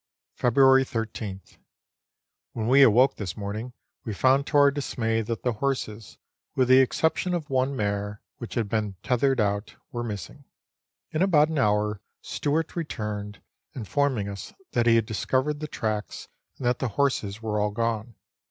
February 0.33 0.83
13th. 0.83 1.59
When 2.53 2.67
we 2.67 2.81
awoke 2.81 3.17
this 3.17 3.37
morning 3.37 3.73
we 4.03 4.15
found 4.15 4.47
to 4.47 4.57
our 4.57 4.71
dismay 4.71 5.21
that 5.21 5.43
the 5.43 5.53
horses, 5.61 6.17
with 6.55 6.69
the 6.69 6.79
exception 6.79 7.35
of 7.35 7.51
one 7.51 7.75
mare, 7.75 8.23
which 8.39 8.55
had 8.55 8.67
been 8.67 8.95
tethered 9.03 9.39
out, 9.39 9.75
were 9.91 10.03
missing. 10.03 10.45
In 11.11 11.21
about 11.21 11.49
an 11.49 11.59
hour 11.59 12.01
Stewart 12.19 12.75
re 12.75 12.83
turned, 12.83 13.43
informing 13.75 14.27
us 14.27 14.55
that 14.71 14.87
he 14.87 14.95
had 14.95 15.05
discovered 15.05 15.59
the 15.59 15.67
tracks, 15.67 16.27
and 16.57 16.65
that 16.65 16.79
the 16.79 16.87
horses 16.97 17.43
were 17.43 17.59
all 17.59 17.69
gone. 17.69 18.15